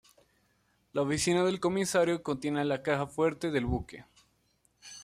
[0.93, 4.03] La oficina del comisario contiene la caja fuerte del buque.